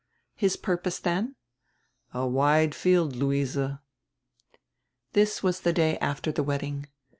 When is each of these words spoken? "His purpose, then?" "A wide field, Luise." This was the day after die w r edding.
"His 0.33 0.55
purpose, 0.57 0.97
then?" 0.97 1.35
"A 2.11 2.25
wide 2.25 2.73
field, 2.73 3.15
Luise." 3.15 3.55
This 5.13 5.43
was 5.43 5.59
the 5.61 5.73
day 5.73 5.99
after 5.99 6.31
die 6.31 6.37
w 6.37 6.51
r 6.53 6.57
edding. 6.57 6.85